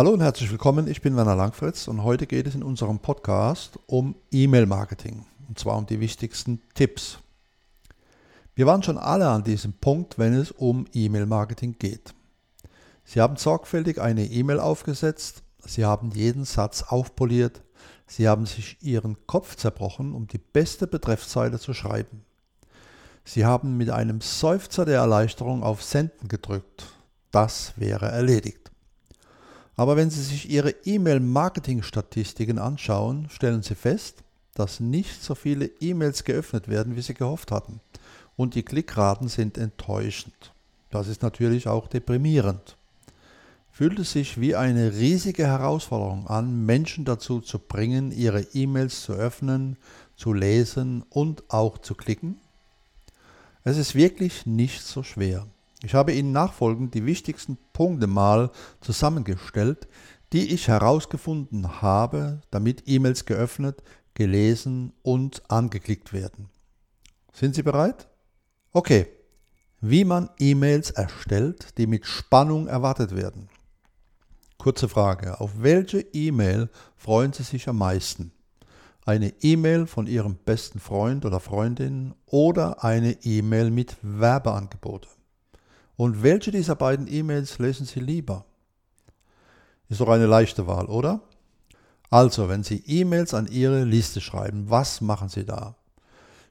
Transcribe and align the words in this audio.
Hallo 0.00 0.12
und 0.12 0.22
herzlich 0.22 0.50
willkommen, 0.50 0.88
ich 0.88 1.02
bin 1.02 1.14
Werner 1.14 1.36
Langfritz 1.36 1.86
und 1.86 2.02
heute 2.02 2.26
geht 2.26 2.46
es 2.46 2.54
in 2.54 2.62
unserem 2.62 3.00
Podcast 3.00 3.78
um 3.86 4.14
E-Mail-Marketing 4.32 5.26
und 5.46 5.58
zwar 5.58 5.76
um 5.76 5.84
die 5.84 6.00
wichtigsten 6.00 6.62
Tipps. 6.72 7.18
Wir 8.54 8.64
waren 8.64 8.82
schon 8.82 8.96
alle 8.96 9.28
an 9.28 9.44
diesem 9.44 9.74
Punkt, 9.74 10.18
wenn 10.18 10.32
es 10.32 10.52
um 10.52 10.86
E-Mail-Marketing 10.94 11.76
geht. 11.78 12.14
Sie 13.04 13.20
haben 13.20 13.36
sorgfältig 13.36 14.00
eine 14.00 14.24
E-Mail 14.24 14.58
aufgesetzt, 14.58 15.42
Sie 15.66 15.84
haben 15.84 16.12
jeden 16.12 16.46
Satz 16.46 16.82
aufpoliert, 16.82 17.60
Sie 18.06 18.26
haben 18.26 18.46
sich 18.46 18.78
Ihren 18.80 19.18
Kopf 19.26 19.56
zerbrochen, 19.56 20.14
um 20.14 20.26
die 20.26 20.38
beste 20.38 20.86
Betreffzeile 20.86 21.58
zu 21.58 21.74
schreiben. 21.74 22.24
Sie 23.26 23.44
haben 23.44 23.76
mit 23.76 23.90
einem 23.90 24.22
Seufzer 24.22 24.86
der 24.86 25.00
Erleichterung 25.00 25.62
auf 25.62 25.82
Senden 25.82 26.28
gedrückt. 26.28 26.86
Das 27.32 27.74
wäre 27.76 28.06
erledigt. 28.06 28.70
Aber 29.76 29.96
wenn 29.96 30.10
Sie 30.10 30.22
sich 30.22 30.50
Ihre 30.50 30.70
E-Mail-Marketing-Statistiken 30.84 32.58
anschauen, 32.58 33.28
stellen 33.30 33.62
Sie 33.62 33.74
fest, 33.74 34.22
dass 34.54 34.80
nicht 34.80 35.22
so 35.22 35.34
viele 35.34 35.66
E-Mails 35.80 36.24
geöffnet 36.24 36.68
werden, 36.68 36.96
wie 36.96 37.02
Sie 37.02 37.14
gehofft 37.14 37.50
hatten. 37.50 37.80
Und 38.36 38.54
die 38.54 38.62
Klickraten 38.62 39.28
sind 39.28 39.58
enttäuschend. 39.58 40.52
Das 40.90 41.08
ist 41.08 41.22
natürlich 41.22 41.68
auch 41.68 41.86
deprimierend. 41.86 42.76
Fühlt 43.70 43.98
es 43.98 44.12
sich 44.12 44.40
wie 44.40 44.56
eine 44.56 44.92
riesige 44.92 45.46
Herausforderung 45.46 46.26
an, 46.26 46.66
Menschen 46.66 47.04
dazu 47.04 47.40
zu 47.40 47.58
bringen, 47.58 48.12
ihre 48.12 48.42
E-Mails 48.52 49.02
zu 49.02 49.12
öffnen, 49.12 49.76
zu 50.16 50.34
lesen 50.34 51.04
und 51.08 51.44
auch 51.48 51.78
zu 51.78 51.94
klicken? 51.94 52.38
Es 53.64 53.78
ist 53.78 53.94
wirklich 53.94 54.44
nicht 54.44 54.82
so 54.82 55.02
schwer. 55.02 55.46
Ich 55.82 55.94
habe 55.94 56.12
Ihnen 56.12 56.32
nachfolgend 56.32 56.94
die 56.94 57.06
wichtigsten 57.06 57.56
Punkte 57.72 58.06
mal 58.06 58.50
zusammengestellt, 58.80 59.88
die 60.32 60.52
ich 60.52 60.68
herausgefunden 60.68 61.80
habe, 61.82 62.42
damit 62.50 62.84
E-Mails 62.86 63.24
geöffnet, 63.24 63.82
gelesen 64.14 64.92
und 65.02 65.42
angeklickt 65.50 66.12
werden. 66.12 66.50
Sind 67.32 67.54
Sie 67.54 67.62
bereit? 67.62 68.08
Okay. 68.72 69.06
Wie 69.80 70.04
man 70.04 70.28
E-Mails 70.38 70.90
erstellt, 70.90 71.78
die 71.78 71.86
mit 71.86 72.04
Spannung 72.04 72.66
erwartet 72.66 73.16
werden. 73.16 73.48
Kurze 74.58 74.90
Frage. 74.90 75.40
Auf 75.40 75.52
welche 75.62 76.00
E-Mail 76.00 76.68
freuen 76.96 77.32
Sie 77.32 77.44
sich 77.44 77.66
am 77.66 77.78
meisten? 77.78 78.30
Eine 79.06 79.32
E-Mail 79.40 79.86
von 79.86 80.06
Ihrem 80.06 80.36
besten 80.36 80.80
Freund 80.80 81.24
oder 81.24 81.40
Freundin 81.40 82.14
oder 82.26 82.84
eine 82.84 83.12
E-Mail 83.24 83.70
mit 83.70 83.96
Werbeangebote? 84.02 85.08
Und 86.00 86.22
welche 86.22 86.50
dieser 86.50 86.76
beiden 86.76 87.06
E-Mails 87.12 87.58
lesen 87.58 87.84
Sie 87.84 88.00
lieber? 88.00 88.46
Ist 89.90 90.00
doch 90.00 90.08
eine 90.08 90.24
leichte 90.24 90.66
Wahl, 90.66 90.86
oder? 90.86 91.20
Also, 92.08 92.48
wenn 92.48 92.62
Sie 92.62 92.82
E-Mails 92.86 93.34
an 93.34 93.46
Ihre 93.48 93.84
Liste 93.84 94.22
schreiben, 94.22 94.70
was 94.70 95.02
machen 95.02 95.28
Sie 95.28 95.44
da? 95.44 95.76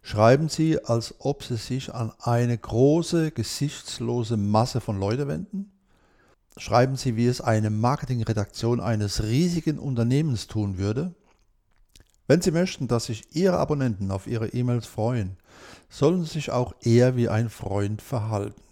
Schreiben 0.03 0.49
Sie, 0.49 0.85
als 0.85 1.15
ob 1.17 1.43
Sie 1.43 1.55
sich 1.55 1.91
an 1.91 2.13
eine 2.19 2.55
große, 2.55 3.31
gesichtslose 3.31 4.37
Masse 4.37 4.81
von 4.81 4.99
Leuten 4.99 5.27
wenden? 5.27 5.71
Schreiben 6.55 6.95
Sie, 6.95 7.15
wie 7.15 7.25
es 7.25 7.41
eine 7.41 7.71
Marketingredaktion 7.71 8.79
eines 8.79 9.23
riesigen 9.23 9.79
Unternehmens 9.79 10.45
tun 10.45 10.77
würde? 10.77 11.15
Wenn 12.27 12.43
Sie 12.43 12.51
möchten, 12.51 12.87
dass 12.87 13.05
sich 13.05 13.35
Ihre 13.35 13.57
Abonnenten 13.57 14.11
auf 14.11 14.27
Ihre 14.27 14.49
E-Mails 14.49 14.85
freuen, 14.85 15.37
sollen 15.89 16.23
Sie 16.23 16.33
sich 16.33 16.51
auch 16.51 16.75
eher 16.81 17.15
wie 17.15 17.29
ein 17.29 17.49
Freund 17.49 18.03
verhalten. 18.03 18.68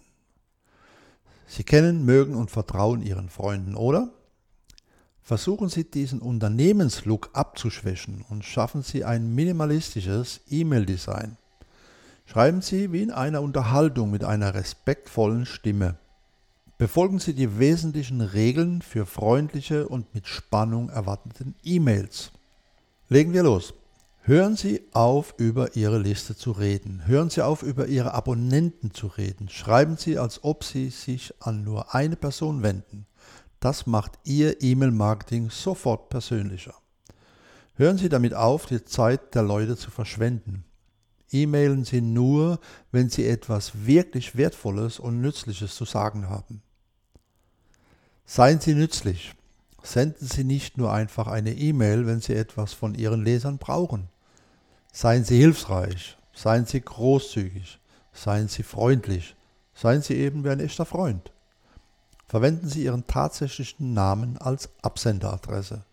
Sie 1.48 1.64
kennen, 1.64 2.04
mögen 2.04 2.34
und 2.34 2.50
vertrauen 2.50 3.02
Ihren 3.02 3.30
Freunden, 3.30 3.74
oder? 3.74 4.10
Versuchen 5.22 5.68
Sie 5.68 5.84
diesen 5.84 6.20
Unternehmenslook 6.20 7.30
abzuschwächen 7.32 8.24
und 8.28 8.44
schaffen 8.44 8.82
Sie 8.82 9.04
ein 9.04 9.34
minimalistisches 9.34 10.40
E-Mail-Design. 10.48 11.36
Schreiben 12.26 12.60
Sie 12.60 12.92
wie 12.92 13.02
in 13.02 13.10
einer 13.10 13.40
Unterhaltung 13.40 14.10
mit 14.10 14.24
einer 14.24 14.54
respektvollen 14.54 15.46
Stimme. 15.46 15.96
Befolgen 16.76 17.18
Sie 17.18 17.32
die 17.32 17.58
wesentlichen 17.58 18.20
Regeln 18.20 18.82
für 18.82 19.06
freundliche 19.06 19.88
und 19.88 20.14
mit 20.14 20.28
Spannung 20.28 20.90
erwarteten 20.90 21.54
E-Mails. 21.64 22.30
Legen 23.08 23.32
wir 23.32 23.42
los. 23.42 23.72
Hören 24.20 24.56
Sie 24.56 24.82
auf, 24.92 25.34
über 25.38 25.74
Ihre 25.74 25.98
Liste 25.98 26.36
zu 26.36 26.52
reden. 26.52 27.06
Hören 27.06 27.30
Sie 27.30 27.40
auf, 27.40 27.62
über 27.62 27.86
Ihre 27.86 28.12
Abonnenten 28.12 28.92
zu 28.92 29.06
reden. 29.06 29.48
Schreiben 29.48 29.96
Sie, 29.96 30.18
als 30.18 30.44
ob 30.44 30.64
Sie 30.64 30.90
sich 30.90 31.32
an 31.40 31.64
nur 31.64 31.94
eine 31.94 32.16
Person 32.16 32.62
wenden. 32.62 33.06
Das 33.60 33.86
macht 33.86 34.18
Ihr 34.24 34.62
E-Mail-Marketing 34.62 35.50
sofort 35.50 36.10
persönlicher. 36.10 36.74
Hören 37.74 37.96
Sie 37.96 38.08
damit 38.08 38.34
auf, 38.34 38.66
die 38.66 38.84
Zeit 38.84 39.34
der 39.34 39.42
Leute 39.42 39.76
zu 39.76 39.90
verschwenden. 39.90 40.64
E-Mailen 41.30 41.84
Sie 41.84 42.00
nur, 42.00 42.60
wenn 42.92 43.08
Sie 43.08 43.26
etwas 43.26 43.86
wirklich 43.86 44.36
Wertvolles 44.36 44.98
und 44.98 45.20
Nützliches 45.20 45.74
zu 45.74 45.84
sagen 45.84 46.28
haben. 46.28 46.62
Seien 48.26 48.60
Sie 48.60 48.74
nützlich. 48.74 49.32
Senden 49.82 50.26
Sie 50.26 50.44
nicht 50.44 50.76
nur 50.76 50.92
einfach 50.92 51.26
eine 51.28 51.52
E-Mail, 51.52 52.06
wenn 52.06 52.20
Sie 52.20 52.34
etwas 52.34 52.72
von 52.72 52.94
Ihren 52.94 53.24
Lesern 53.24 53.58
brauchen. 53.58 54.08
Seien 54.92 55.24
Sie 55.24 55.38
hilfsreich, 55.38 56.16
seien 56.34 56.66
Sie 56.66 56.80
großzügig, 56.80 57.78
seien 58.12 58.48
Sie 58.48 58.62
freundlich, 58.62 59.36
seien 59.74 60.02
Sie 60.02 60.14
eben 60.14 60.44
wie 60.44 60.50
ein 60.50 60.60
echter 60.60 60.84
Freund. 60.84 61.30
Verwenden 62.26 62.68
Sie 62.68 62.84
Ihren 62.84 63.06
tatsächlichen 63.06 63.94
Namen 63.94 64.36
als 64.38 64.68
Absenderadresse. 64.82 65.84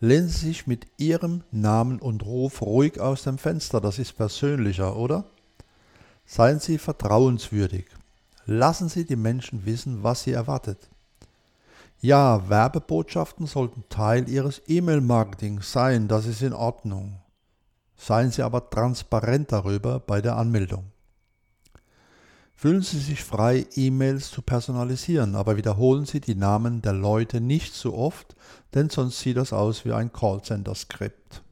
Lehnen 0.00 0.28
Sie 0.28 0.46
sich 0.46 0.66
mit 0.66 0.86
Ihrem 0.96 1.42
Namen 1.50 1.98
und 1.98 2.24
Ruf 2.24 2.62
ruhig 2.62 3.00
aus 3.00 3.24
dem 3.24 3.36
Fenster, 3.36 3.80
das 3.80 3.98
ist 3.98 4.16
persönlicher, 4.16 4.96
oder? 4.96 5.24
Seien 6.24 6.60
Sie 6.60 6.78
vertrauenswürdig. 6.78 7.86
Lassen 8.46 8.88
Sie 8.88 9.04
die 9.04 9.16
Menschen 9.16 9.66
wissen, 9.66 10.02
was 10.02 10.22
sie 10.22 10.32
erwartet. 10.32 10.89
Ja, 12.02 12.48
Werbebotschaften 12.48 13.46
sollten 13.46 13.84
Teil 13.90 14.26
Ihres 14.26 14.62
E-Mail-Marketings 14.66 15.70
sein, 15.70 16.08
das 16.08 16.24
ist 16.24 16.40
in 16.40 16.54
Ordnung. 16.54 17.20
Seien 17.94 18.30
Sie 18.30 18.42
aber 18.42 18.70
transparent 18.70 19.52
darüber 19.52 20.00
bei 20.00 20.22
der 20.22 20.36
Anmeldung. 20.36 20.92
Fühlen 22.54 22.80
Sie 22.80 22.98
sich 22.98 23.22
frei, 23.22 23.66
E-Mails 23.74 24.30
zu 24.30 24.40
personalisieren, 24.40 25.34
aber 25.34 25.58
wiederholen 25.58 26.06
Sie 26.06 26.20
die 26.20 26.34
Namen 26.34 26.80
der 26.80 26.94
Leute 26.94 27.42
nicht 27.42 27.74
zu 27.74 27.94
oft, 27.94 28.34
denn 28.72 28.88
sonst 28.88 29.20
sieht 29.20 29.36
das 29.36 29.52
aus 29.52 29.84
wie 29.84 29.92
ein 29.92 30.10
Callcenter-Skript. 30.10 31.42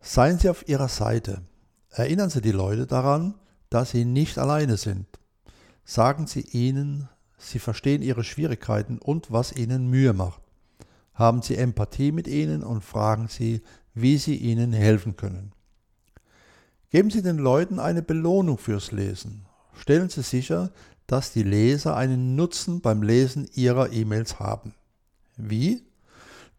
Seien 0.00 0.38
Sie 0.38 0.48
auf 0.48 0.68
Ihrer 0.68 0.88
Seite. 0.88 1.42
Erinnern 1.90 2.30
Sie 2.30 2.40
die 2.40 2.52
Leute 2.52 2.86
daran, 2.86 3.34
dass 3.68 3.90
Sie 3.90 4.04
nicht 4.04 4.38
alleine 4.38 4.76
sind. 4.76 5.06
Sagen 5.84 6.28
Sie 6.28 6.42
ihnen, 6.52 7.08
Sie 7.38 7.60
verstehen 7.60 8.02
Ihre 8.02 8.24
Schwierigkeiten 8.24 8.98
und 8.98 9.30
was 9.30 9.52
Ihnen 9.52 9.88
Mühe 9.88 10.12
macht. 10.12 10.42
Haben 11.14 11.40
Sie 11.42 11.56
Empathie 11.56 12.12
mit 12.12 12.28
ihnen 12.28 12.62
und 12.62 12.84
fragen 12.84 13.28
Sie, 13.28 13.62
wie 13.94 14.18
Sie 14.18 14.36
ihnen 14.36 14.72
helfen 14.72 15.16
können. 15.16 15.52
Geben 16.90 17.10
Sie 17.10 17.22
den 17.22 17.38
Leuten 17.38 17.78
eine 17.78 18.02
Belohnung 18.02 18.58
fürs 18.58 18.92
Lesen. 18.92 19.44
Stellen 19.74 20.08
Sie 20.08 20.22
sicher, 20.22 20.70
dass 21.06 21.32
die 21.32 21.42
Leser 21.42 21.96
einen 21.96 22.36
Nutzen 22.36 22.80
beim 22.80 23.02
Lesen 23.02 23.48
Ihrer 23.54 23.92
E-Mails 23.92 24.38
haben. 24.38 24.74
Wie? 25.36 25.82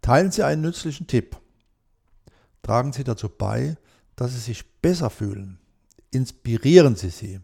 Teilen 0.01 0.31
Sie 0.31 0.43
einen 0.43 0.61
nützlichen 0.61 1.07
Tipp. 1.07 1.37
Tragen 2.63 2.93
Sie 2.93 3.03
dazu 3.03 3.29
bei, 3.29 3.77
dass 4.15 4.33
Sie 4.33 4.39
sich 4.39 4.65
besser 4.81 5.09
fühlen. 5.09 5.59
Inspirieren 6.11 6.95
Sie 6.95 7.09
sie. 7.09 7.39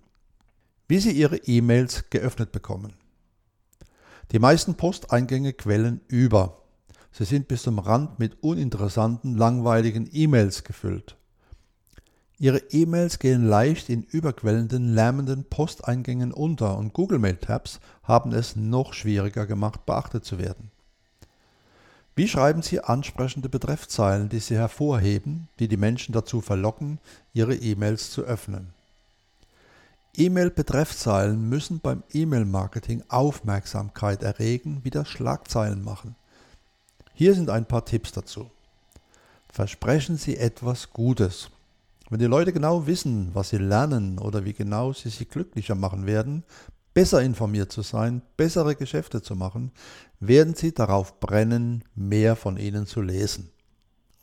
Wie 0.87 0.99
Sie 0.99 1.11
Ihre 1.11 1.37
E-Mails 1.37 2.09
geöffnet 2.09 2.51
bekommen. 2.51 2.93
Die 4.31 4.39
meisten 4.39 4.75
Posteingänge 4.75 5.53
quellen 5.53 6.01
über. 6.07 6.61
Sie 7.11 7.25
sind 7.25 7.47
bis 7.47 7.63
zum 7.63 7.79
Rand 7.79 8.19
mit 8.19 8.41
uninteressanten, 8.43 9.37
langweiligen 9.37 10.09
E-Mails 10.11 10.63
gefüllt. 10.63 11.15
Ihre 12.37 12.57
E-Mails 12.71 13.19
gehen 13.19 13.47
leicht 13.47 13.87
in 13.87 14.03
überquellenden, 14.03 14.93
lärmenden 14.93 15.45
Posteingängen 15.45 16.33
unter 16.33 16.77
und 16.77 16.91
Google 16.91 17.19
Mail 17.19 17.37
Tabs 17.37 17.79
haben 18.03 18.33
es 18.33 18.57
noch 18.57 18.93
schwieriger 18.93 19.45
gemacht, 19.45 19.85
beachtet 19.85 20.25
zu 20.25 20.37
werden. 20.37 20.71
Wie 22.17 22.27
schreiben 22.27 22.61
Sie 22.61 22.81
ansprechende 22.81 23.47
Betreffzeilen, 23.47 24.27
die 24.27 24.39
Sie 24.39 24.55
hervorheben, 24.55 25.47
die 25.59 25.67
die 25.67 25.77
Menschen 25.77 26.13
dazu 26.13 26.41
verlocken, 26.41 26.99
Ihre 27.33 27.55
E-Mails 27.55 28.11
zu 28.11 28.23
öffnen? 28.23 28.73
E-Mail-Betreffzeilen 30.17 31.49
müssen 31.49 31.79
beim 31.79 32.03
E-Mail-Marketing 32.11 33.03
Aufmerksamkeit 33.07 34.23
erregen, 34.23 34.79
wie 34.83 34.89
das 34.89 35.07
Schlagzeilen 35.07 35.83
machen. 35.83 36.15
Hier 37.13 37.33
sind 37.33 37.49
ein 37.49 37.65
paar 37.65 37.85
Tipps 37.85 38.11
dazu. 38.11 38.49
Versprechen 39.51 40.17
Sie 40.17 40.37
etwas 40.37 40.91
Gutes. 40.91 41.49
Wenn 42.09 42.19
die 42.19 42.25
Leute 42.25 42.53
genau 42.53 42.85
wissen, 42.85 43.31
was 43.33 43.49
sie 43.49 43.57
lernen 43.57 44.19
oder 44.19 44.45
wie 44.45 44.53
genau 44.53 44.93
sie 44.93 45.09
sich 45.09 45.27
glücklicher 45.27 45.73
machen 45.73 46.05
werden, 46.05 46.43
besser 46.93 47.21
informiert 47.21 47.71
zu 47.71 47.81
sein, 47.81 48.21
bessere 48.37 48.75
Geschäfte 48.75 49.21
zu 49.21 49.35
machen, 49.35 49.71
werden 50.19 50.55
Sie 50.55 50.73
darauf 50.73 51.19
brennen, 51.19 51.83
mehr 51.95 52.35
von 52.35 52.57
Ihnen 52.57 52.85
zu 52.85 53.01
lesen. 53.01 53.49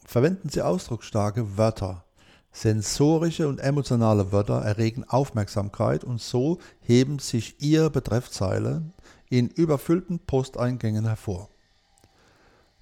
Verwenden 0.04 0.48
Sie 0.48 0.62
ausdrucksstarke 0.62 1.56
Wörter. 1.56 2.04
Sensorische 2.52 3.48
und 3.48 3.60
emotionale 3.60 4.30
Wörter 4.30 4.60
erregen 4.60 5.04
Aufmerksamkeit 5.04 6.04
und 6.04 6.20
so 6.20 6.58
heben 6.82 7.18
sich 7.18 7.56
Ihre 7.60 7.88
Betreffzeile 7.88 8.82
in 9.30 9.48
überfüllten 9.48 10.18
Posteingängen 10.18 11.06
hervor. 11.06 11.48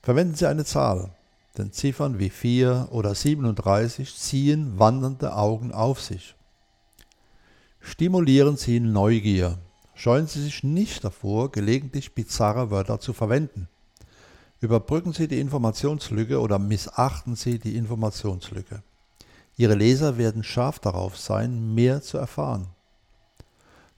Verwenden 0.02 0.34
Sie 0.34 0.46
eine 0.46 0.64
Zahl, 0.64 1.14
denn 1.56 1.72
Ziffern 1.72 2.18
wie 2.18 2.30
4 2.30 2.88
oder 2.90 3.14
37 3.14 4.16
ziehen 4.16 4.78
wandernde 4.78 5.36
Augen 5.36 5.72
auf 5.72 6.00
sich. 6.00 6.34
Stimulieren 7.80 8.56
Sie 8.56 8.80
Neugier. 8.80 9.58
Scheuen 9.94 10.26
Sie 10.26 10.42
sich 10.42 10.64
nicht 10.64 11.04
davor, 11.04 11.52
gelegentlich 11.52 12.14
bizarre 12.14 12.70
Wörter 12.70 12.98
zu 12.98 13.12
verwenden. 13.12 13.68
Überbrücken 14.60 15.12
Sie 15.12 15.28
die 15.28 15.40
Informationslücke 15.40 16.40
oder 16.40 16.58
missachten 16.58 17.36
Sie 17.36 17.58
die 17.58 17.76
Informationslücke. 17.76 18.82
Ihre 19.60 19.74
Leser 19.74 20.16
werden 20.16 20.42
scharf 20.42 20.78
darauf 20.78 21.18
sein, 21.18 21.74
mehr 21.74 22.00
zu 22.00 22.16
erfahren. 22.16 22.68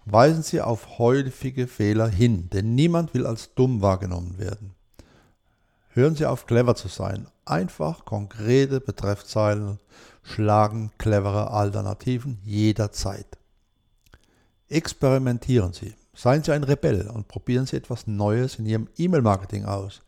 Weisen 0.06 0.42
Sie 0.42 0.60
auf 0.60 0.98
häufige 0.98 1.68
Fehler 1.68 2.08
hin, 2.08 2.50
denn 2.50 2.74
niemand 2.74 3.14
will 3.14 3.24
als 3.28 3.54
dumm 3.54 3.80
wahrgenommen 3.80 4.38
werden. 4.38 4.74
Hören 5.90 6.16
Sie 6.16 6.26
auf, 6.26 6.46
clever 6.46 6.74
zu 6.74 6.88
sein. 6.88 7.28
Einfach 7.44 8.04
konkrete 8.04 8.80
Betreffzeilen 8.80 9.78
schlagen 10.24 10.90
clevere 10.98 11.52
Alternativen 11.52 12.40
jederzeit. 12.44 13.38
Experimentieren 14.68 15.72
Sie. 15.72 15.94
Seien 16.12 16.42
Sie 16.42 16.50
ein 16.50 16.64
Rebell 16.64 17.08
und 17.08 17.28
probieren 17.28 17.66
Sie 17.66 17.76
etwas 17.76 18.08
Neues 18.08 18.58
in 18.58 18.66
Ihrem 18.66 18.88
E-Mail-Marketing 18.96 19.66
aus. 19.66 20.02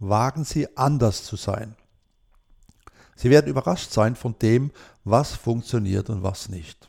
Wagen 0.00 0.42
Sie 0.42 0.76
anders 0.76 1.22
zu 1.22 1.36
sein. 1.36 1.76
Sie 3.22 3.30
werden 3.30 3.46
überrascht 3.46 3.92
sein 3.92 4.16
von 4.16 4.34
dem, 4.42 4.72
was 5.04 5.32
funktioniert 5.32 6.10
und 6.10 6.24
was 6.24 6.48
nicht. 6.48 6.88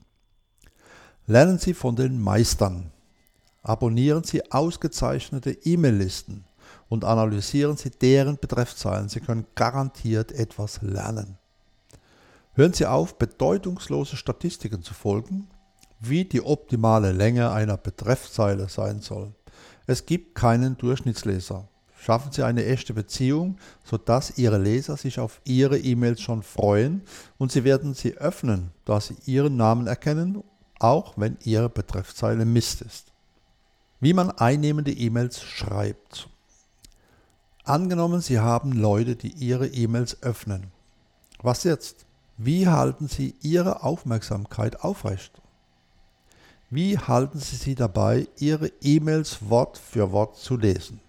Lernen 1.28 1.60
Sie 1.60 1.76
von 1.76 1.96
den 1.96 2.20
Meistern. 2.20 2.92
Abonnieren 3.62 4.24
Sie 4.24 4.52
ausgezeichnete 4.52 5.52
E-Mail-Listen 5.52 6.44
und 6.90 7.06
analysieren 7.06 7.78
Sie 7.78 7.92
deren 7.92 8.40
Betreffzeilen. 8.40 9.10
Sie 9.10 9.20
können 9.20 9.46
garantiert 9.54 10.32
etwas 10.32 10.82
lernen. 10.82 11.38
Hören 12.54 12.74
Sie 12.74 12.88
auf, 12.88 13.20
bedeutungslose 13.20 14.18
Statistiken 14.18 14.82
zu 14.82 14.96
folgen, 14.96 15.48
wie 16.00 16.26
die 16.26 16.42
optimale 16.42 17.12
Länge 17.12 17.52
einer 17.52 17.78
Betreffzeile 17.78 18.70
sein 18.70 19.02
soll. 19.02 19.36
Es 19.86 20.08
gibt 20.08 20.34
keinen 20.34 20.78
Durchschnittsleser. 20.80 21.68
Schaffen 22.04 22.34
Sie 22.34 22.44
eine 22.44 22.66
echte 22.66 22.94
Beziehung, 22.94 23.56
sodass 23.86 24.38
Ihre 24.38 24.58
Leser 24.58 24.98
sich 24.98 25.22
auf 25.22 25.40
Ihre 25.46 25.80
E-Mails 25.80 26.20
schon 26.20 26.44
freuen 26.44 27.02
und 27.38 27.54
Sie 27.54 27.64
werden 27.64 27.94
sie 27.94 28.18
öffnen, 28.18 28.72
da 28.84 29.00
Sie 29.00 29.16
Ihren 29.26 29.56
Namen 29.56 29.88
erkennen, 29.88 30.44
auch 30.80 31.14
wenn 31.16 31.38
Ihre 31.46 31.70
Betreffzeile 31.70 32.44
Mist 32.44 32.82
ist. 32.82 33.06
Wie 34.02 34.12
man 34.12 34.32
einnehmende 34.32 34.92
E-Mails 34.92 35.42
schreibt. 35.44 36.28
Angenommen, 37.64 38.20
Sie 38.20 38.40
haben 38.40 38.74
Leute, 38.74 39.16
die 39.16 39.32
Ihre 39.32 39.68
E-Mails 39.68 40.22
öffnen. 40.24 40.72
Was 41.42 41.64
jetzt? 41.64 42.06
Wie 42.36 42.68
halten 42.68 43.08
Sie 43.08 43.34
Ihre 43.42 43.82
Aufmerksamkeit 43.82 44.82
aufrecht? 44.82 45.32
Wie 46.70 46.98
halten 46.98 47.40
Sie 47.40 47.56
sie 47.56 47.76
dabei, 47.76 48.28
Ihre 48.40 48.70
E-Mails 48.82 49.48
Wort 49.48 49.78
für 49.78 50.12
Wort 50.12 50.36
zu 50.36 50.58
lesen? 50.58 51.00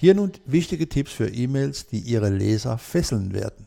Hier 0.00 0.14
nun 0.14 0.32
wichtige 0.46 0.88
Tipps 0.88 1.12
für 1.12 1.28
E-Mails, 1.28 1.86
die 1.86 1.98
Ihre 1.98 2.30
Leser 2.30 2.78
fesseln 2.78 3.34
werden. 3.34 3.66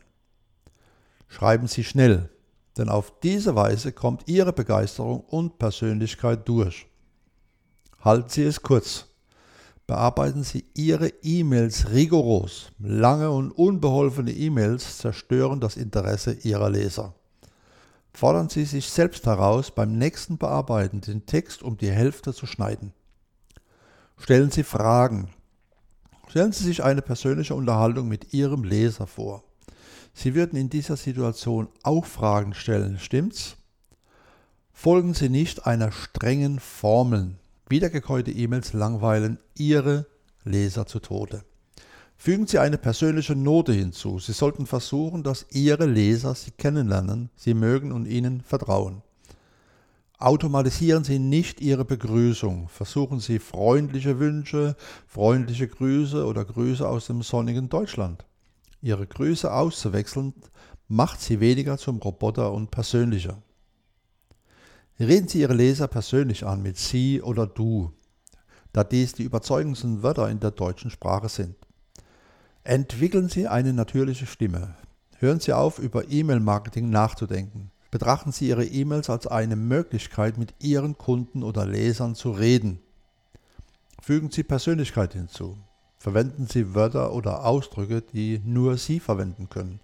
Schreiben 1.28 1.68
Sie 1.68 1.84
schnell, 1.84 2.28
denn 2.76 2.88
auf 2.88 3.20
diese 3.20 3.54
Weise 3.54 3.92
kommt 3.92 4.26
Ihre 4.26 4.52
Begeisterung 4.52 5.20
und 5.20 5.60
Persönlichkeit 5.60 6.48
durch. 6.48 6.88
Halten 8.00 8.30
Sie 8.30 8.42
es 8.42 8.60
kurz. 8.60 9.06
Bearbeiten 9.86 10.42
Sie 10.42 10.64
Ihre 10.74 11.06
E-Mails 11.22 11.92
rigoros. 11.92 12.72
Lange 12.80 13.30
und 13.30 13.52
unbeholfene 13.52 14.32
E-Mails 14.32 14.98
zerstören 14.98 15.60
das 15.60 15.76
Interesse 15.76 16.32
Ihrer 16.42 16.68
Leser. 16.68 17.14
Fordern 18.12 18.48
Sie 18.48 18.64
sich 18.64 18.88
selbst 18.88 19.24
heraus, 19.26 19.70
beim 19.70 19.96
nächsten 19.98 20.36
Bearbeiten 20.36 21.00
den 21.00 21.26
Text 21.26 21.62
um 21.62 21.76
die 21.76 21.92
Hälfte 21.92 22.34
zu 22.34 22.46
schneiden. 22.46 22.92
Stellen 24.18 24.50
Sie 24.50 24.64
Fragen, 24.64 25.30
Stellen 26.34 26.50
Sie 26.50 26.64
sich 26.64 26.82
eine 26.82 27.00
persönliche 27.00 27.54
Unterhaltung 27.54 28.08
mit 28.08 28.34
Ihrem 28.34 28.64
Leser 28.64 29.06
vor. 29.06 29.44
Sie 30.14 30.34
würden 30.34 30.58
in 30.58 30.68
dieser 30.68 30.96
Situation 30.96 31.68
auch 31.84 32.06
Fragen 32.06 32.54
stellen, 32.54 32.98
stimmt's? 32.98 33.54
Folgen 34.72 35.14
Sie 35.14 35.28
nicht 35.28 35.64
einer 35.64 35.92
strengen 35.92 36.58
Formel. 36.58 37.36
Wiedergekäute 37.68 38.32
E-Mails 38.32 38.72
langweilen 38.72 39.38
Ihre 39.56 40.06
Leser 40.42 40.86
zu 40.86 40.98
Tode. 40.98 41.44
Fügen 42.16 42.48
Sie 42.48 42.58
eine 42.58 42.78
persönliche 42.78 43.36
Note 43.36 43.72
hinzu. 43.72 44.18
Sie 44.18 44.32
sollten 44.32 44.66
versuchen, 44.66 45.22
dass 45.22 45.46
Ihre 45.50 45.86
Leser 45.86 46.34
Sie 46.34 46.50
kennenlernen, 46.50 47.30
Sie 47.36 47.54
mögen 47.54 47.92
und 47.92 48.06
Ihnen 48.06 48.40
vertrauen. 48.40 49.02
Automatisieren 50.18 51.02
Sie 51.02 51.18
nicht 51.18 51.60
Ihre 51.60 51.84
Begrüßung. 51.84 52.68
Versuchen 52.68 53.18
Sie 53.18 53.40
freundliche 53.40 54.20
Wünsche, 54.20 54.76
freundliche 55.06 55.66
Grüße 55.66 56.24
oder 56.24 56.44
Grüße 56.44 56.88
aus 56.88 57.06
dem 57.06 57.22
sonnigen 57.22 57.68
Deutschland. 57.68 58.24
Ihre 58.80 59.06
Grüße 59.06 59.52
auszuwechseln 59.52 60.34
macht 60.86 61.20
Sie 61.20 61.40
weniger 61.40 61.78
zum 61.78 61.98
Roboter 61.98 62.52
und 62.52 62.70
persönlicher. 62.70 63.42
Reden 65.00 65.26
Sie 65.26 65.40
Ihre 65.40 65.54
Leser 65.54 65.88
persönlich 65.88 66.46
an 66.46 66.62
mit 66.62 66.78
Sie 66.78 67.20
oder 67.20 67.46
Du, 67.48 67.90
da 68.72 68.84
dies 68.84 69.14
die 69.14 69.24
überzeugendsten 69.24 70.04
Wörter 70.04 70.30
in 70.30 70.38
der 70.38 70.52
deutschen 70.52 70.90
Sprache 70.90 71.28
sind. 71.28 71.56
Entwickeln 72.62 73.28
Sie 73.28 73.48
eine 73.48 73.72
natürliche 73.72 74.26
Stimme. 74.26 74.76
Hören 75.18 75.40
Sie 75.40 75.52
auf, 75.52 75.80
über 75.80 76.08
E-Mail-Marketing 76.08 76.88
nachzudenken. 76.88 77.72
Betrachten 77.94 78.32
Sie 78.32 78.48
Ihre 78.48 78.64
E-Mails 78.64 79.08
als 79.08 79.28
eine 79.28 79.54
Möglichkeit, 79.54 80.36
mit 80.36 80.52
Ihren 80.58 80.98
Kunden 80.98 81.44
oder 81.44 81.64
Lesern 81.64 82.16
zu 82.16 82.32
reden. 82.32 82.80
Fügen 84.02 84.32
Sie 84.32 84.42
Persönlichkeit 84.42 85.12
hinzu. 85.12 85.56
Verwenden 86.00 86.48
Sie 86.48 86.74
Wörter 86.74 87.12
oder 87.12 87.44
Ausdrücke, 87.44 88.02
die 88.02 88.40
nur 88.44 88.78
Sie 88.78 88.98
verwenden 88.98 89.48
können. 89.48 89.78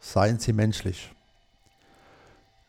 Seien 0.00 0.38
Sie 0.38 0.54
menschlich. 0.54 1.14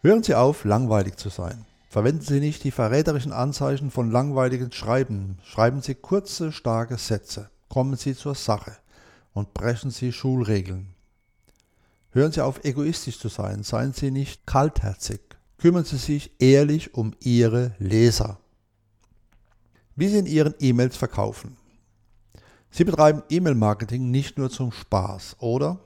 Hören 0.02 0.24
Sie 0.24 0.36
auf, 0.36 0.66
langweilig 0.66 1.16
zu 1.16 1.30
sein. 1.30 1.66
Verwenden 1.90 2.24
Sie 2.24 2.42
nicht 2.42 2.66
die 2.66 2.72
verräterischen 2.72 3.32
Anzeichen 3.32 3.92
von 3.92 4.12
langweiligen 4.12 4.74
Schreiben. 4.74 5.38
Schreiben 5.46 5.82
Sie 5.82 5.96
kurze, 5.96 6.52
starke 6.52 6.98
Sätze. 6.98 7.50
Kommen 7.70 7.96
Sie 7.96 8.14
zur 8.14 8.36
Sache 8.36 8.76
und 9.34 9.54
brechen 9.54 9.90
Sie 9.90 10.12
Schulregeln. 10.12 10.99
Hören 12.12 12.32
Sie 12.32 12.42
auf, 12.42 12.64
egoistisch 12.66 13.20
zu 13.20 13.28
sein. 13.28 13.64
Seien 13.64 13.94
Sie 13.94 14.10
nicht 14.10 14.48
kaltherzig. 14.48 15.22
Kümmern 15.58 15.86
Sie 15.86 15.98
sich 15.98 16.32
ehrlich 16.40 16.96
um 16.96 17.14
Ihre 17.20 17.76
Leser. 17.78 18.40
Wie 19.96 20.08
Sie 20.08 20.18
in 20.18 20.26
Ihren 20.26 20.56
E-Mails 20.60 20.98
verkaufen. 20.98 21.58
Sie 22.72 22.84
betreiben 22.84 23.24
E-Mail-Marketing 23.30 24.10
nicht 24.10 24.38
nur 24.38 24.50
zum 24.50 24.72
Spaß, 24.72 25.38
oder? 25.40 25.80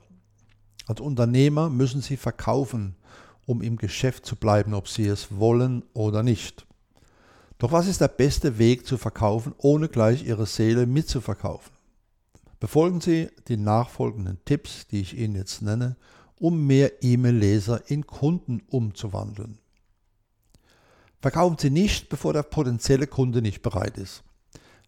Als 0.86 1.02
Unternehmer 1.02 1.70
müssen 1.70 2.02
Sie 2.02 2.18
verkaufen, 2.18 2.96
um 3.46 3.62
im 3.62 3.78
Geschäft 3.78 4.26
zu 4.26 4.36
bleiben, 4.36 4.74
ob 4.74 4.88
Sie 4.88 5.08
es 5.08 5.38
wollen 5.38 5.84
oder 5.94 6.24
nicht. 6.24 6.66
Doch 7.58 7.72
was 7.72 7.88
ist 7.88 8.02
der 8.02 8.10
beste 8.10 8.58
Weg 8.58 8.86
zu 8.86 8.98
verkaufen, 8.98 9.54
ohne 9.58 9.90
gleich 9.90 10.26
Ihre 10.26 10.46
Seele 10.46 10.86
mitzuverkaufen? 10.86 11.73
Befolgen 12.64 13.02
Sie 13.02 13.28
die 13.50 13.58
nachfolgenden 13.58 14.38
Tipps, 14.46 14.88
die 14.88 15.02
ich 15.02 15.18
Ihnen 15.18 15.36
jetzt 15.36 15.62
nenne, 15.62 15.98
um 16.40 16.66
mehr 16.66 17.04
E-Mail-Leser 17.04 17.92
in 17.92 18.08
Kunden 18.08 18.62
umzuwandeln. 18.70 19.58
Verkaufen 21.20 21.58
Sie 21.60 21.70
nicht, 21.70 22.08
bevor 22.08 22.32
der 22.32 22.44
potenzielle 22.44 23.06
Kunde 23.06 23.42
nicht 23.42 23.64
bereit 23.64 23.98
ist. 23.98 24.24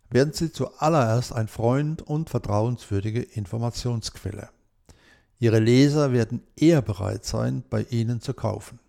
Werden 0.10 0.32
Sie 0.32 0.54
zuallererst 0.54 1.34
ein 1.34 1.50
Freund 1.50 2.02
und 2.02 2.30
vertrauenswürdige 2.30 3.24
Informationsquelle. 3.24 4.52
Ihre 5.40 5.60
Leser 5.60 6.14
werden 6.14 6.44
eher 6.56 6.82
bereit 6.82 7.26
sein, 7.26 7.62
bei 7.70 7.82
Ihnen 7.90 8.22
zu 8.22 8.34
kaufen. 8.34 8.80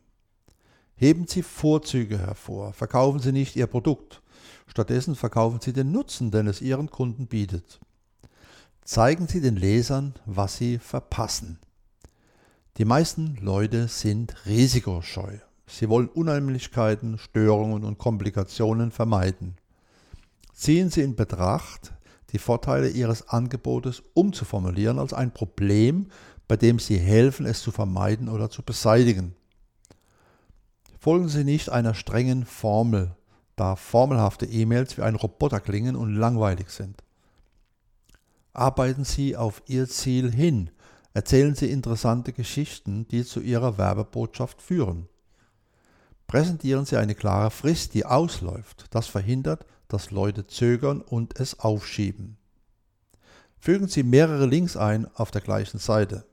Heben 0.95 1.27
Sie 1.27 1.43
Vorzüge 1.43 2.19
hervor, 2.19 2.73
verkaufen 2.73 3.19
Sie 3.19 3.33
nicht 3.33 3.57
Ihr 3.57 3.67
Produkt, 3.67 4.23
stattdessen 4.69 5.17
verkaufen 5.17 5.59
Sie 5.61 5.73
den 5.73 5.91
Nutzen, 5.91 6.31
den 6.31 6.47
es 6.47 6.63
Ihren 6.63 6.89
Kunden 6.89 7.27
bietet. 7.27 7.81
Zeigen 8.87 9.27
Sie 9.27 9.41
den 9.41 9.57
Lesern, 9.57 10.15
was 10.27 10.59
sie 10.59 10.79
verpassen. 10.79 11.59
Die 12.77 12.85
meisten 12.85 13.37
Leute 13.41 13.89
sind 13.89 14.47
risikoscheu. 14.47 15.39
Sie 15.67 15.89
wollen 15.89 16.07
Unheimlichkeiten, 16.07 17.19
Störungen 17.19 17.83
und 17.83 17.99
Komplikationen 17.99 18.93
vermeiden. 18.93 19.57
Ziehen 20.55 20.91
Sie 20.91 21.01
in 21.01 21.17
Betracht, 21.17 21.95
die 22.31 22.39
Vorteile 22.39 22.89
Ihres 22.89 23.29
Angebotes 23.29 24.05
umzuformulieren 24.15 25.01
als 25.01 25.13
ein 25.13 25.35
Problem, 25.35 26.07
bei 26.47 26.57
dem 26.57 26.79
Sie 26.79 26.97
helfen, 26.97 27.45
es 27.45 27.63
zu 27.63 27.73
vermeiden 27.73 28.29
oder 28.29 28.51
zu 28.51 28.63
beseitigen. 28.63 29.35
Folgen 31.01 31.29
Sie 31.29 31.43
nicht 31.43 31.71
einer 31.71 31.95
strengen 31.95 32.47
Formel, 32.47 33.17
da 33.57 33.75
formelhafte 33.75 34.47
E-Mails 34.47 34.97
wie 34.97 35.03
ein 35.03 35.17
Roboter 35.17 35.59
klingen 35.59 35.97
und 35.97 36.15
langweilig 36.15 36.71
sind. 36.71 37.03
Arbeiten 38.57 39.05
Sie 39.05 39.37
auf 39.37 39.63
Ihr 39.67 39.87
Ziel 39.87 40.33
hin, 40.33 40.71
erzählen 41.13 41.55
Sie 41.55 41.71
interessante 41.71 42.33
Geschichten, 42.33 43.07
die 43.09 43.23
zu 43.23 43.41
Ihrer 43.41 43.77
Werbebotschaft 43.77 44.63
führen. 44.63 45.11
Präsentieren 46.27 46.87
Sie 46.87 46.97
eine 46.97 47.15
klare 47.15 47.51
Frist, 47.51 47.93
die 47.93 48.07
ausläuft. 48.07 48.87
Das 48.91 49.09
verhindert, 49.09 49.67
dass 49.89 50.11
Leute 50.11 50.47
zögern 50.47 51.03
und 51.03 51.39
es 51.39 51.61
aufschieben. 51.61 52.39
Fügen 53.59 53.89
Sie 53.89 54.03
mehrere 54.03 54.47
Links 54.47 54.77
ein 54.79 55.07
auf 55.15 55.31
der 55.31 55.43
gleichen 55.43 55.79
Seite. 55.79 56.25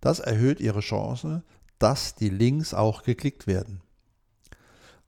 Das 0.00 0.20
erhöht 0.20 0.60
Ihre 0.60 0.80
Chance, 0.80 1.42
dass 1.80 2.14
die 2.14 2.30
Links 2.30 2.72
auch 2.72 3.02
geklickt 3.02 3.48
werden. 3.48 3.80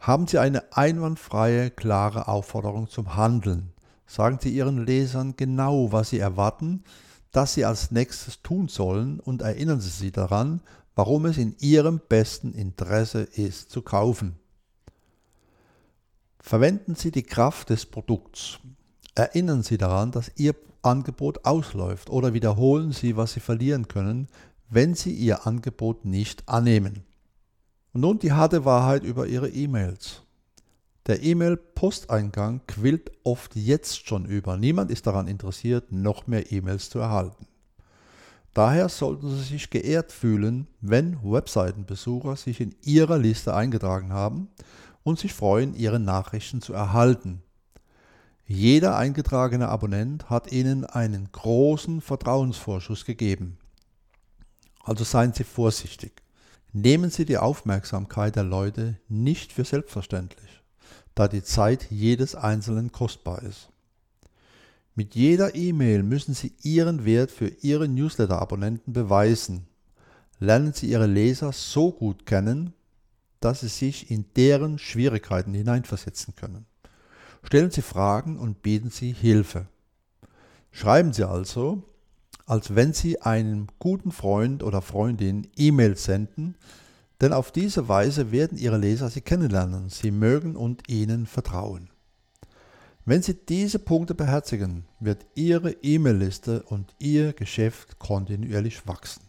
Haben 0.01 0.27
Sie 0.27 0.39
eine 0.39 0.77
einwandfreie, 0.77 1.71
klare 1.71 2.27
Aufforderung 2.27 2.89
zum 2.89 3.15
Handeln. 3.15 3.73
Sagen 4.11 4.39
Sie 4.43 4.51
Ihren 4.51 4.85
Lesern 4.85 5.37
genau, 5.37 5.93
was 5.93 6.11
Sie 6.11 6.19
erwarten, 6.19 6.83
dass 7.31 7.55
Sie 7.55 7.65
als 7.65 7.93
nächstes 7.93 8.43
tun 8.43 8.67
sollen 8.67 9.21
und 9.21 9.41
erinnern 9.41 9.81
Sie 9.81 9.89
sie 9.89 10.11
daran, 10.11 10.63
warum 10.97 11.27
es 11.27 11.39
in 11.39 11.55
Ihrem 11.61 12.01
besten 12.09 12.53
Interesse 12.53 13.21
ist 13.21 13.71
zu 13.71 13.83
kaufen. 13.83 14.35
Verwenden 16.41 16.97
Sie 16.97 17.13
die 17.13 17.23
Kraft 17.23 17.71
des 17.71 17.87
Produkts. 17.87 18.59
Erinnern 19.15 19.63
Sie 19.63 19.79
daran, 19.79 20.11
dass 20.11 20.33
Ihr 20.35 20.57
Angebot 20.83 21.45
ausläuft 21.45 22.11
oder 22.11 22.35
wiederholen 22.35 22.91
Sie, 22.91 23.17
was 23.17 23.35
Sie 23.35 23.41
verlieren 23.41 23.87
können, 23.87 24.27
wenn 24.69 24.95
Sie 24.97 25.13
Ihr 25.13 25.47
Angebot 25.47 26.05
nicht 26.05 26.49
annehmen. 26.49 27.05
Und 27.93 28.01
nun 28.01 28.19
die 28.19 28.33
harte 28.33 28.65
Wahrheit 28.65 29.05
über 29.05 29.29
Ihre 29.29 29.51
E-Mails. 29.51 30.23
Der 31.07 31.23
E-Mail-Posteingang 31.23 32.61
quillt 32.67 33.11
oft 33.25 33.57
jetzt 33.57 34.07
schon 34.07 34.27
über. 34.27 34.57
Niemand 34.57 34.91
ist 34.91 35.07
daran 35.07 35.29
interessiert, 35.29 35.93
noch 35.93 36.27
mehr 36.27 36.53
E-Mails 36.53 36.91
zu 36.91 36.99
erhalten. 36.99 37.47
Daher 38.53 38.89
sollten 38.89 39.31
Sie 39.31 39.45
sich 39.45 39.71
geehrt 39.71 40.13
fühlen, 40.13 40.67
wenn 40.81 41.23
Webseitenbesucher 41.23 42.37
sich 42.37 42.61
in 42.61 42.75
Ihrer 42.83 43.17
Liste 43.17 43.55
eingetragen 43.55 44.13
haben 44.13 44.49
und 45.05 45.19
sich 45.19 45.33
freuen, 45.33 45.75
Ihre 45.75 46.01
Nachrichten 46.01 46.61
zu 46.61 46.73
erhalten. 46.73 47.43
Jeder 48.45 48.97
eingetragene 48.97 49.69
Abonnent 49.69 50.29
hat 50.29 50.51
Ihnen 50.51 50.85
einen 50.85 51.31
großen 51.31 52.01
Vertrauensvorschuss 52.01 53.05
gegeben. 53.05 53.59
Also 54.83 55.05
seien 55.05 55.33
Sie 55.33 55.45
vorsichtig. 55.45 56.23
Nehmen 56.73 57.11
Sie 57.11 57.25
die 57.25 57.39
Aufmerksamkeit 57.39 58.35
der 58.35 58.43
Leute 58.43 58.99
nicht 59.09 59.53
für 59.53 59.65
selbstverständlich, 59.65 60.60
da 61.21 61.29
die 61.29 61.43
Zeit 61.43 61.89
jedes 61.91 62.35
Einzelnen 62.35 62.93
kostbar 62.93 63.43
ist. 63.43 63.69
Mit 64.95 65.15
jeder 65.15 65.55
E-Mail 65.55 66.03
müssen 66.03 66.33
Sie 66.33 66.55
Ihren 66.63 67.05
Wert 67.05 67.31
für 67.31 67.49
Ihre 67.61 67.89
Newsletter-Abonnenten 67.89 68.95
beweisen. 68.95 69.67
Lernen 70.39 70.73
Sie 70.73 70.91
Ihre 70.91 71.07
Leser 71.07 71.53
so 71.53 71.93
gut 71.93 72.25
kennen, 72.25 72.73
dass 73.39 73.61
Sie 73.61 73.69
sich 73.69 74.11
in 74.11 74.25
deren 74.35 74.79
Schwierigkeiten 74.79 75.53
hineinversetzen 75.53 76.37
können. 76.37 76.65
Stellen 77.43 77.71
Sie 77.71 77.83
Fragen 77.83 78.39
und 78.39 78.63
bieten 78.63 78.89
Sie 78.89 79.13
Hilfe. 79.13 79.67
Schreiben 80.73 81.13
Sie 81.13 81.29
also, 81.29 81.83
als 82.47 82.75
wenn 82.75 82.95
Sie 82.95 83.21
einem 83.21 83.67
guten 83.79 84.11
Freund 84.11 84.63
oder 84.63 84.81
Freundin 84.81 85.49
E-Mail 85.55 85.99
senden, 85.99 86.55
denn 87.21 87.33
auf 87.33 87.53
diese 87.53 87.89
Weise 87.89 88.33
werden 88.33 88.59
Ihre 88.59 88.79
Leser 88.79 89.11
Sie 89.11 89.21
kennenlernen, 89.21 89.89
Sie 89.89 90.11
mögen 90.11 90.57
und 90.57 90.89
Ihnen 90.89 91.27
vertrauen. 91.27 91.91
Wenn 93.05 93.23
Sie 93.23 93.35
diese 93.35 93.79
Punkte 93.79 94.15
beherzigen, 94.15 94.87
wird 95.01 95.27
Ihre 95.35 95.73
E-Mail-Liste 95.73 96.63
und 96.63 96.95
Ihr 96.99 97.33
Geschäft 97.33 97.99
kontinuierlich 97.99 98.87
wachsen. 98.87 99.23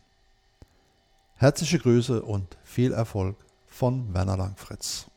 Herzliche 1.35 1.79
Grüße 1.79 2.21
und 2.21 2.57
viel 2.63 2.91
Erfolg 2.91 3.35
von 3.65 4.13
Werner 4.13 4.37
Langfritz. 4.37 5.10